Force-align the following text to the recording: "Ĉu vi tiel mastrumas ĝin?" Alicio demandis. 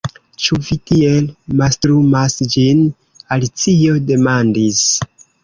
"Ĉu 0.43 0.55
vi 0.69 0.77
tiel 0.91 1.27
mastrumas 1.59 2.39
ĝin?" 2.55 2.81
Alicio 3.37 4.01
demandis. 4.09 4.83